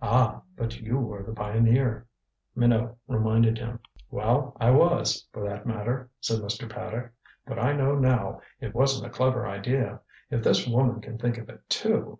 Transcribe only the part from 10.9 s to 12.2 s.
can think of it, too."